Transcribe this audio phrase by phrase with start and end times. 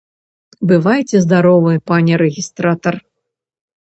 [0.69, 2.97] Бывайце здаровы, пане рэгістратар!